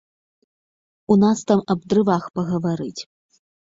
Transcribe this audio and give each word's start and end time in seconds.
У 1.15 1.19
нас 1.25 1.45
там 1.53 1.59
аб 1.77 1.87
дрывах 1.95 2.23
пагаварыць. 2.37 3.01